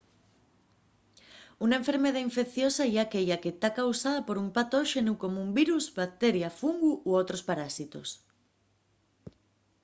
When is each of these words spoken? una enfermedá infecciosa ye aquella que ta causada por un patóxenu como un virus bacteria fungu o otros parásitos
una 1.65 1.77
enfermedá 1.81 2.19
infecciosa 2.27 2.83
ye 2.93 2.99
aquella 3.03 3.41
que 3.43 3.51
ta 3.61 3.69
causada 3.79 4.21
por 4.27 4.35
un 4.43 4.49
patóxenu 4.57 5.13
como 5.23 5.37
un 5.45 5.51
virus 5.59 5.85
bacteria 5.99 6.55
fungu 6.59 6.91
o 7.09 7.11
otros 7.21 7.41
parásitos 7.49 8.07